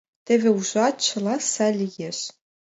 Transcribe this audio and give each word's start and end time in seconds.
Теве 0.25 0.49
ужат: 0.57 0.95
чыла 1.05 1.35
сай 1.51 1.71
лиеш. 1.79 2.19